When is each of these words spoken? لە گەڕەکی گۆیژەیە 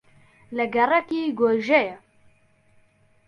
لە 0.55 0.65
گەڕەکی 0.75 1.33
گۆیژەیە 1.39 1.95